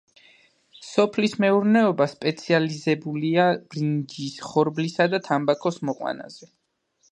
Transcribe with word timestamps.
სოფლის 0.85 1.35
მეურნეობა 1.43 2.07
სპეციალიზებულია 2.13 3.47
ბრინჯის, 3.75 4.41
ხორბლისა 4.49 5.09
და 5.15 5.23
თამბაქოს 5.31 5.81
მოყვანაზე. 5.93 6.53